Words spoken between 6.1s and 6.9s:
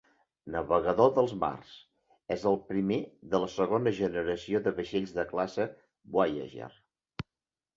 "Voyager".